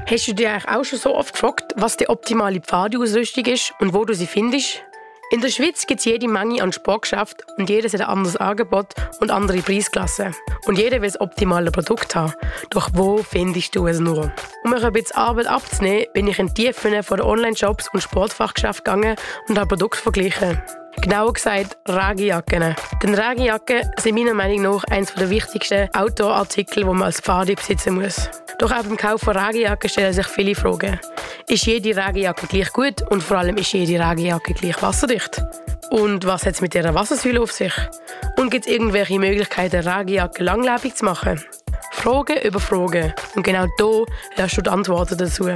[0.05, 3.93] Hast du dich eigentlich auch schon so oft gefragt, was die optimale Pfadausrüstung ist und
[3.93, 4.83] wo du sie findest?
[5.31, 8.95] In der Schweiz gibt es jede Menge an Sportgeschäften und jedes hat ein anderes Angebot
[9.21, 10.35] und andere Preisklassen.
[10.65, 12.33] Und jeder will das optimale Produkt haben.
[12.69, 14.29] Doch wo findest du es nur?
[14.65, 18.03] Um mir ein bisschen Arbeit abzunehmen, bin ich in die Tiefen von den Online-Shops und
[18.03, 19.15] Sportfachgeschäften gegangen
[19.47, 20.61] und habe Produkte verglichen.
[21.01, 22.75] Genauer gesagt Regenjacken.
[23.03, 27.95] Denn Regenjacken sind meiner Meinung nach eines der wichtigsten Outdoor-Artikel, die man als Pfadi besitzen
[27.95, 28.29] muss.
[28.57, 30.99] Doch auch beim Kauf von Regenjacken stellen sich viele Fragen.
[31.47, 35.41] Ist jede Regenjacke gleich gut und vor allem ist jede Regenjacke gleich wasserdicht?
[35.91, 37.73] Und was hat es mit dieser Wassersäule auf sich?
[38.37, 41.43] Und gibt es irgendwelche Möglichkeiten, Regenjacke langlebig zu machen?
[41.91, 43.13] Fragen über Fragen.
[43.35, 44.05] Und genau hier
[44.35, 45.49] hörst du die Antworten dazu.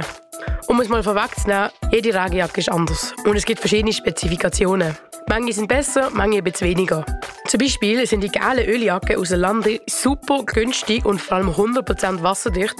[0.68, 4.96] Um es mal vorwegzunehmen, jede Regenjacke ist anders und es gibt verschiedene Spezifikationen.
[5.30, 7.06] Manche sind besser, manche bisschen weniger.
[7.46, 12.20] Zum Beispiel sind die gelben Öljacken aus dem Lande super günstig und vor allem 100%
[12.24, 12.74] wasserdicht,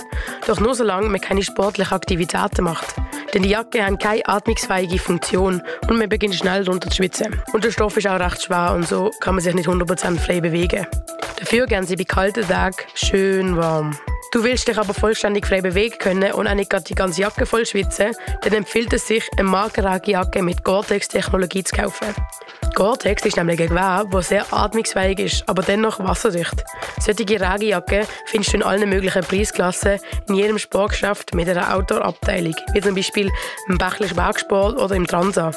[0.48, 2.96] doch nur solange man keine sportlichen Aktivitäten macht.
[3.32, 7.40] Denn die Jacken haben keine atmungsfähige Funktion und man beginnt schnell darunter zu schwitzen.
[7.52, 10.40] Und der Stoff ist auch recht schwer und so kann man sich nicht 100% frei
[10.40, 10.88] bewegen.
[11.38, 13.96] Dafür gehen sie bei kalten Tagen schön warm.
[14.32, 17.66] Du willst dich aber vollständig frei bewegen können und auch nicht die ganze Jacke voll
[17.66, 22.14] schwitzen, dann empfiehlt es sich, eine Markenregenjacke mit Gore-Tex-Technologie zu kaufen.
[22.76, 26.64] Gore-Tex ist nämlich ein Gewebe, das sehr atmungsfähig ist, aber dennoch wasserdicht.
[27.00, 32.80] Solche Regenjacken findest du in allen möglichen Preisklassen in jedem Sportgeschäft mit einer Outdoor-Abteilung, wie
[32.80, 33.32] zum Beispiel
[33.68, 35.50] im Bächlisch Bergsport oder im Transa.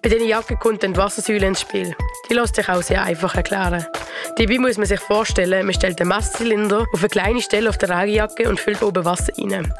[0.00, 1.96] Bei diesen Jacken kommt dann die Wassersäule ins Spiel.
[2.30, 3.84] Die lässt sich auch sehr einfach erklären.
[4.36, 7.90] Dabei muss man sich vorstellen, man stellt den Messzylinder auf eine kleine Stelle auf der
[7.90, 8.11] Regenjacke
[8.48, 9.72] und füllt oben Wasser rein.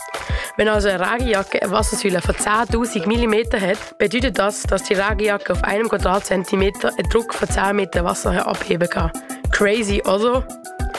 [0.56, 5.52] Wenn also eine Regenjacke eine Wassersäule von 10.000 mm hat, bedeutet das, dass die Regenjacke
[5.52, 9.10] auf einem Quadratzentimeter einen Druck von 10 Meter Wasser abheben kann.
[9.52, 10.44] Crazy, oder?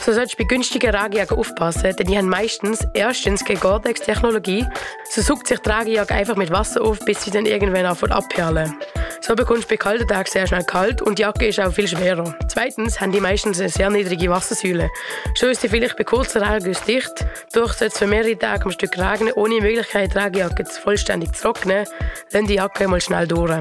[0.06, 4.66] So solltest du bei günstigen Ragejacken aufpassen, denn die haben meistens erstens keine Gore-Tex-Technologie,
[5.10, 8.76] so sucht sich die Ragejacke einfach mit Wasser auf, bis sie dann irgendwann anfängt abperlen.
[9.22, 11.88] So bekommst du bei kalten Tagen sehr schnell kalt und die Jacke ist auch viel
[11.88, 12.36] schwerer.
[12.50, 14.90] Zweitens haben die meistens eine sehr niedrige Wassersäule.
[15.36, 18.72] So ist sie vielleicht bei kurzen Regenguss dicht, durch sollte es für mehrere Tage am
[18.72, 21.88] Stück regnen, ohne Möglichkeit, die Regenjacke vollständig zu trocknen,
[22.32, 23.52] dann die Jacke mal schnell durch.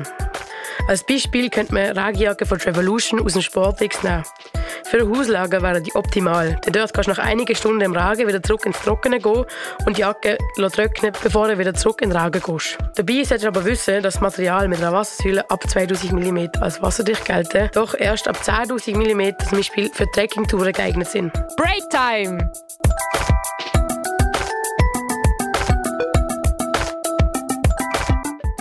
[0.88, 4.24] Als Beispiel könnte man Regenjacke von Revolution aus dem Sportix nehmen.
[4.84, 8.28] Für ein Hauslager wären die optimal, denn dort kannst du nach einigen Stunden im Regen
[8.28, 9.44] wieder zurück ins Trockene gehen
[9.86, 12.78] und die Jacke trocknen, bevor du wieder zurück in den Regen gehst.
[12.94, 16.82] Dabei solltest du aber wissen, dass das Material mit einer Wassersäule ab 2000 mm als
[16.82, 21.32] wasserdicht gelten, doch erst ab 10.000 mm zum Beispiel für Trekkingtouren geeignet sind.
[21.56, 21.88] Break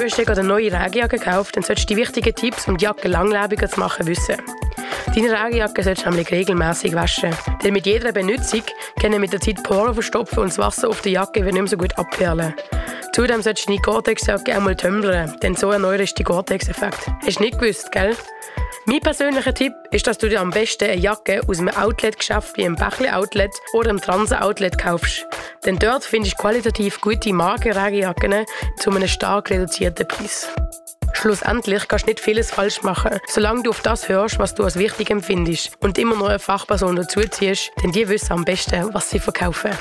[0.02, 3.70] Gerade eine neue Regenjacke gekauft, dann solltest du die wichtigen Tipps, um die Jacke langlebiger
[3.70, 4.36] zu machen, wissen.
[5.14, 7.30] Deine Regenjacke solltest du nämlich regelmäßig waschen.
[7.64, 8.64] Denn mit jeder Benutzung
[9.00, 11.68] können mit der Zeit Poren verstopfen und das Wasser auf der Jacke wird nicht mehr
[11.68, 12.56] so gut abperlen.
[13.14, 17.08] Zudem solltest du deine Gore-Tex-Jacke einmal tümmern, denn so erneuerst du den Gore-Tex-Effekt.
[17.24, 18.16] Hast du nicht gewusst, gell?
[18.86, 22.66] Mein persönlicher Tipp ist, dass du dir am besten eine Jacke aus einem Outlet-Geschäft wie
[22.66, 25.28] einem Bächle-Outlet oder einem Transa-Outlet kaufst.
[25.66, 28.46] Denn dort findest du qualitativ gute Markenregenjacken
[28.78, 30.50] zu einem stark reduzierten Preis.
[31.14, 34.80] Schlussendlich kannst du nicht vieles falsch machen, solange du auf das hörst, was du als
[34.80, 39.20] wichtig empfindest und immer noch eine Fachperson dazuziehst, denn die wissen am besten, was sie
[39.20, 39.72] verkaufen.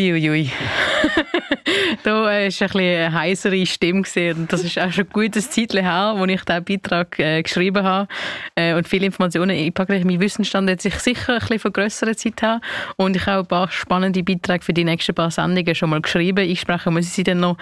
[0.00, 0.30] Uiuiui.
[0.30, 0.50] Ui, ui.
[2.04, 4.02] da war ein bisschen eine heisere Stimme.
[4.02, 4.48] Gewesen.
[4.48, 8.08] Das ist auch schon ein gutes Zeitchen her, als ich diesen Beitrag äh, geschrieben habe.
[8.54, 10.00] Äh, und viele Informationen einpacke.
[10.04, 12.60] Mein Wissensstand hat sich sicher ein bisschen von grösserer Zeit her.
[12.96, 16.48] Und ich habe ein paar spannende Beiträge für die nächsten paar Sendungen schon mal geschrieben.
[16.48, 17.58] Ich spreche muss ich sie dann noch.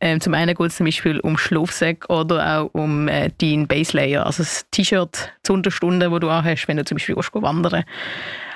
[0.00, 4.24] Ähm, zum einen geht es zum Beispiel um Schlafsack oder auch um äh, deinen Baselayer,
[4.24, 7.84] also das T-Shirt zur Unterstunde, das du anhast, wenn du zum Beispiel wandern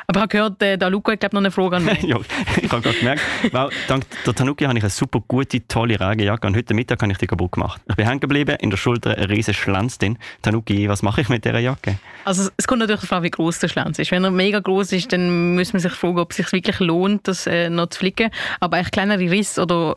[0.06, 2.02] aber ich habe gehört, äh, der Luca hat glaub, noch eine Frage an mich.
[2.02, 2.18] ja,
[2.62, 6.46] ich habe gerade gemerkt, weil, dank der Tanuki habe ich eine super gute, tolle Regenjacke
[6.46, 7.80] und heute Mittag habe ich die kaputt gemacht.
[7.88, 10.18] Ich bin hängen geblieben, in der Schulter ein riesen Schlanz drin.
[10.42, 11.98] Tanuki, was mache ich mit dieser Jacke?
[12.24, 14.10] Also es kommt natürlich darauf an, wie groß der Schlanz ist.
[14.10, 17.28] Wenn er mega groß ist, dann muss man sich fragen, ob es sich wirklich lohnt,
[17.28, 18.30] das äh, noch zu flicken.
[18.60, 19.96] Aber eigentlich kleinere Risse oder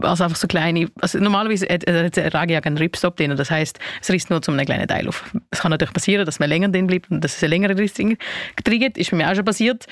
[0.00, 4.10] also einfach so kleine, also normalerweise hat eine Ragejacke einen Ripstop drin, das heißt, es
[4.10, 5.24] risst nur zu einem kleinen Teil auf.
[5.50, 7.94] Es kann natürlich passieren, dass man länger drin bleibt und dass es ein längerer Riss
[8.56, 9.86] getriggert, ist mir auch schon passiert.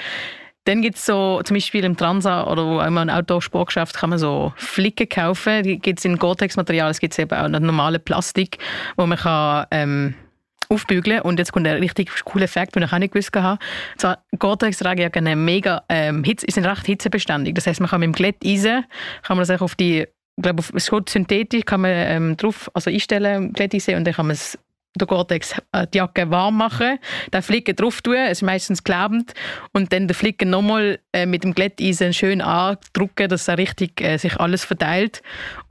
[0.65, 4.19] Dann gibt es so, zum Beispiel im Transa oder wo immer ein Outdoor-Sportgeschäft kann man
[4.19, 5.63] so Flicken kaufen.
[5.63, 8.59] Die gibt es in Gore-Tex-Material, es gibt eben auch noch normale Plastik,
[8.97, 10.15] wo man kann, ähm,
[10.69, 11.21] aufbügeln.
[11.23, 13.59] Und jetzt kommt ein richtig cooler Effekt, den ich auch nicht gewusst habe.
[13.97, 17.55] Zwar, Gore-Tex-Regenjacken mega, ähm, sind recht hitzebeständig.
[17.55, 18.85] Das heißt, man kann mit dem Glätteisen,
[19.23, 22.91] kann man das auf die, ich glaube, es ist synthetisch, kann man ähm, drauf, also
[22.91, 24.59] einstellen, Glätteisen, und dann kann man es
[25.05, 26.99] Gore-Tex äh, die Jacke warm machen,
[27.33, 29.35] den Flicken drauf tun, es ist meistens klebend
[29.73, 34.17] und dann den Flicken nochmal äh, mit dem Glätteisen schön andrücken, dass er richtig äh,
[34.17, 35.23] sich alles verteilt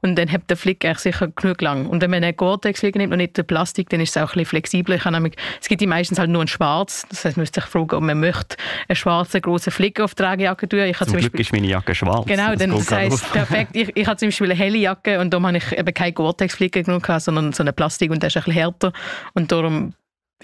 [0.06, 1.88] und dann hat der Flick eigentlich sicher genug lang.
[1.88, 4.40] Und wenn man einen Gore-Tex nimmt und nicht den Plastik, dann ist es auch ein
[4.40, 4.96] bisschen flexibler.
[4.96, 7.70] Ich nämlich, es gibt die meistens halt nur ein Schwarz, das heißt, man müsste sich
[7.70, 8.56] fragen, ob man möchte
[8.88, 10.80] einen schwarzen großen Flick auf die Tragejacke tun.
[10.80, 12.26] Ich zum, zum Glück Beispiel, ist meine Jacke schwarz.
[12.26, 13.72] Genau, das, das heisst, perfekt.
[13.74, 16.84] Ich, ich habe zum Beispiel eine helle Jacke und da habe ich eben keine Gore-Tex-Flicken
[16.84, 18.94] genug sondern so eine Plastik und der ist ein bisschen härter
[19.34, 19.94] und darum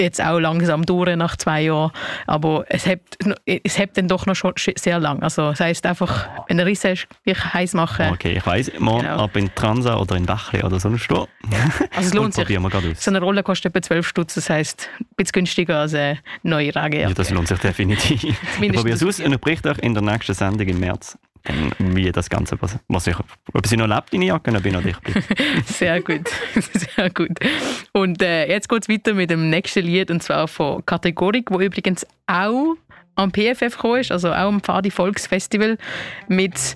[0.01, 1.91] jetzt auch langsam durch nach zwei Jahren.
[2.27, 2.99] Aber es hat,
[3.45, 5.21] es hat dann doch noch schon sehr lang.
[5.23, 8.09] Also das heisst einfach, wenn du Riss hast, ich heiß machen.
[8.11, 9.23] Okay, ich weiss, morgen genau.
[9.23, 11.27] ab in Transa oder in Bächle oder sonst wo.
[11.93, 12.47] Also es lohnt sich.
[12.97, 16.73] So eine Rolle kostet etwa 12 Stutz, das heisst ein bisschen günstiger als eine neue
[16.75, 17.01] Rage.
[17.01, 18.23] Ja, das lohnt sich definitiv.
[18.23, 21.17] ich probiere es aus und ich berichte euch in der nächsten Sendung im März
[21.79, 23.15] wie das Ganze, was, was ich,
[23.53, 25.23] ob sie noch lebt, deine Jacke, ob ich noch dicht bin.
[25.65, 26.29] Sehr gut,
[26.73, 27.39] sehr gut.
[27.93, 31.59] Und äh, jetzt geht es weiter mit dem nächsten Lied, und zwar von Kategorik, wo
[31.59, 32.75] übrigens auch
[33.15, 35.77] am PFF gekommen ist, also auch am Pfadi Volksfestival
[36.27, 36.75] mit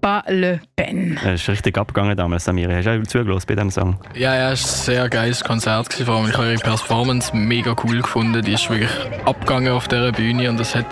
[0.00, 1.18] Pas le Pen.
[1.24, 2.74] Es ist richtig abgegangen damals, Samira.
[2.74, 4.00] Hast du auch zugelassen bei diesem Song?
[4.14, 5.92] Ja, ja, es war ein sehr geiles Konzert.
[5.92, 6.28] Vor allem.
[6.28, 8.42] Ich habe ihre Performance mega cool gefunden.
[8.42, 8.90] Die ist wirklich
[9.24, 10.86] abgegangen auf dieser Bühne und das hat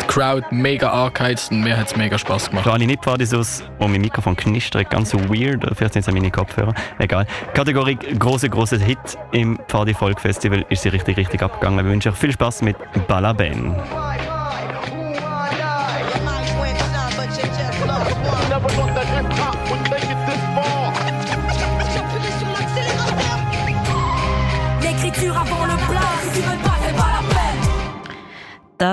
[0.00, 2.78] die Crowd mega angeheizt und mir hat es mega Spass gemacht.
[2.78, 5.62] Nicht Pfadisus, wo mein Mikrofon knistert, ganz so weird.
[5.76, 6.72] Vielleicht sind es meine Kopfhörer.
[6.98, 7.26] Egal.
[7.52, 8.98] Kategorie große große Hit
[9.32, 11.84] im Pfadi Folk Festival ist sie richtig, richtig abgegangen.
[11.84, 13.74] Wir wünschen euch viel Spaß mit Balaben.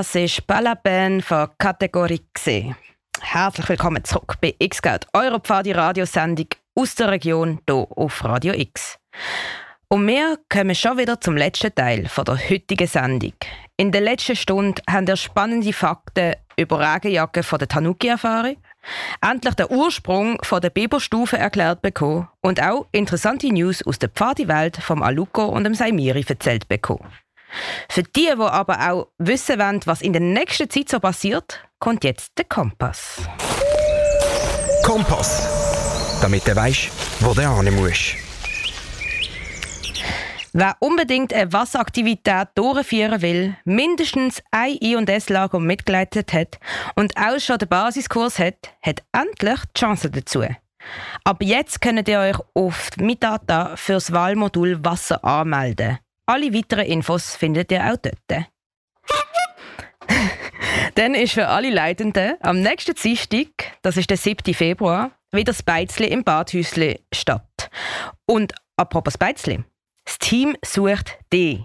[0.03, 2.75] Das ist Balaben von Kategorie C.
[3.21, 8.97] Herzlich willkommen zurück bei X-Geld, eurer Pfadi-Radiosendung aus der Region hier auf Radio X.
[9.87, 13.31] Und wir kommen schon wieder zum letzten Teil von der heutigen Sendung.
[13.77, 18.57] In der letzten Stunde haben wir spannende Fakten über Regenjacken von der Tanuki erfahren,
[19.21, 24.75] endlich den Ursprung von der Biberstufe erklärt bekommen und auch interessante News aus der Pfadi-Welt
[24.75, 27.07] vom Aluko und dem Saimiri erzählt bekommen.
[27.89, 32.03] Für die, die aber auch wissen wollen, was in der nächsten Zeit so passiert, kommt
[32.03, 33.21] jetzt der Kompass.
[34.83, 36.19] Kompass.
[36.21, 36.89] Damit du weißt,
[37.19, 38.15] wo du hin musst.
[40.55, 46.59] Wer unbedingt eine Wasseraktivität durchführen will, mindestens ein I&S-Lager mitgeleitet hat
[46.95, 50.43] und auch schon den Basiskurs hat, hat endlich die Chance dazu.
[51.23, 55.97] Ab jetzt könnt ihr euch auf Mitdata für das Wahlmodul Wasser anmelden.
[56.25, 58.17] Alle weiteren Infos findet ihr auch dort.
[60.95, 63.47] Dann ist für alle Leitenden am nächsten Dienstag,
[63.81, 64.53] das ist der 7.
[64.53, 67.69] Februar, wieder das Beizli im Badhäusli statt.
[68.25, 69.63] Und apropos Beizli,
[70.05, 71.59] das Team sucht dich.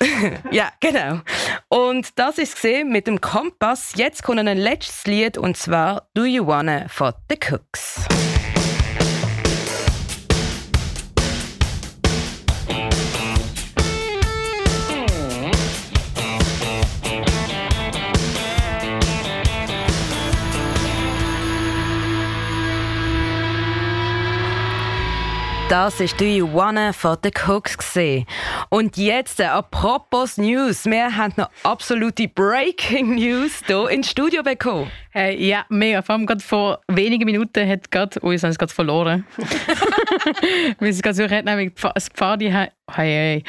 [0.50, 1.20] ja, genau.
[1.68, 3.92] Und das ist gesehen mit dem Kompass.
[3.94, 8.08] Jetzt kommt ein letztes Lied und zwar Do You Wanna for the Cooks.
[25.74, 27.76] Das ist «Do You Wanna» von The Cooks.
[27.76, 28.26] Gewesen.
[28.68, 34.88] Und jetzt, äh, apropos News, wir haben noch absolute Breaking News hier ins Studio bekommen.
[35.10, 36.00] Hey, ja, mega.
[36.02, 39.26] Vor allem gerade vor wenigen Minuten hat gerade, oh, jetzt haben es gerade verloren.
[40.78, 43.42] Wir sind gerade suchen, nämlich das Pfadi, hey, hey,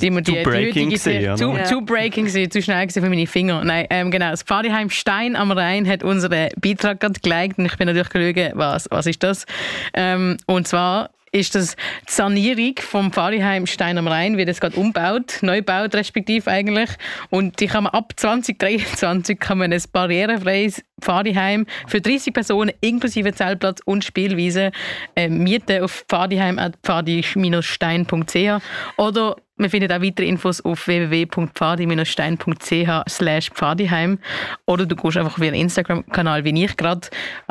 [0.00, 1.36] die, die, die, breaking die, die, zu, ja.
[1.36, 3.62] zu breaking gewesen, zu schnell für meine Finger.
[3.64, 7.76] Nein, ähm, genau, das Pfadiheim Stein am Rhein hat unseren Beitrag gerade geliked und ich
[7.76, 9.46] bin natürlich geschaut, was, was ist das?
[9.94, 11.76] Ähm, und zwar ist das
[12.08, 16.90] die Sanierung vom Pfarrheim Stein am Rhein, wird jetzt gerade umgebaut, neu gebaut respektive eigentlich.
[17.30, 23.32] Und die kann man ab 2023 kann man ein barrierefreies Pfarrheim für 30 Personen inklusive
[23.32, 24.70] Zeltplatz und Spielwiese
[25.16, 28.62] äh, mieten auf pfadi-stein.ch
[28.96, 34.18] oder man findet auch weitere Infos auf www.pfadi-stein.ch slash pfadiheim
[34.64, 37.08] oder du gehst einfach via Instagram-Kanal, wie ich gerade,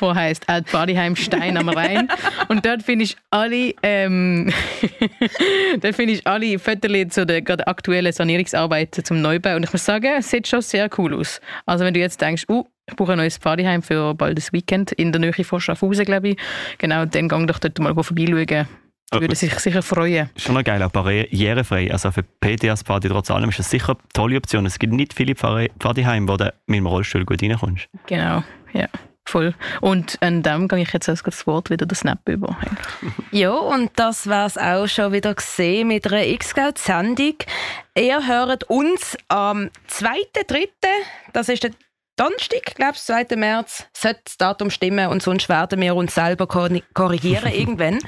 [0.00, 2.08] wo heisst Pfadiheim Stein am Rhein.
[2.48, 4.50] Und dort finde ich alle ähm,
[5.80, 9.56] dort finde ich alle Fotos zu den gerade aktuellen Sanierungsarbeiten zum Neubau.
[9.56, 11.42] Und ich muss sagen, es sieht schon sehr cool aus.
[11.66, 14.92] Also wenn du jetzt denkst, uh, ich brauche ein neues Pfadiheim für bald das Weekend
[14.92, 16.36] in der Nähe von Schaffhausen, glaube ich.
[16.78, 18.66] Genau, dann gang doch dort mal vorbeischauen
[19.20, 20.30] würde sich sicher freuen.
[20.36, 21.90] Schon noch geil, auch barrierefrei.
[21.90, 24.66] Also für PTS Pfadi trotz allem ist das sicher eine tolle Option.
[24.66, 27.88] Es gibt nicht viele Pfadiheime, wo du mit dem Rollstuhl gut reinkommst.
[28.06, 28.42] Genau,
[28.72, 28.88] ja.
[29.26, 29.54] Voll.
[29.80, 32.58] Und an dem gehe ich jetzt als das Wort wieder das Snap über.
[33.30, 37.36] ja, und das war es auch schon wieder gesehen mit einer X-Sendung.
[37.96, 40.68] Ihr hört uns am 2.3.,
[41.32, 41.70] das ist der
[42.16, 43.36] Donnerstag, glaube ich, 2.
[43.36, 47.98] März, sollte das Datum stimmen und sonst werden wir uns selber korrigieren irgendwann.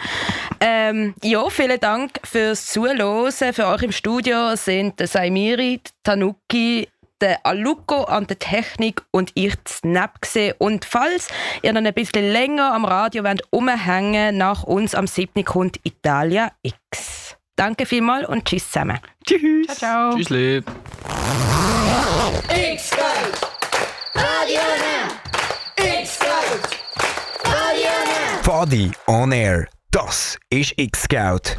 [0.61, 3.33] Ähm, ja, vielen Dank fürs Zuhören.
[3.33, 6.89] Für euch im Studio sind der Saimiri, die Tanuki,
[7.21, 10.55] der Aluko an der Technik und ich Snap gesehen.
[10.59, 11.29] Und falls
[11.63, 15.45] ihr noch ein bisschen länger am Radio wollt, umhängen, nach uns am 7.
[15.45, 17.37] kommt Italia X.
[17.57, 18.99] Danke vielmals und tschüss zusammen.
[19.27, 19.67] Tschüss.
[19.79, 20.17] Ciao, ciao.
[20.17, 20.65] Tschüss, lieb.
[24.17, 24.61] Radio
[25.77, 26.61] X-Scout.
[27.45, 27.91] Radio
[28.43, 29.69] Fadi on Air.
[29.91, 31.57] Das ist X-Scout.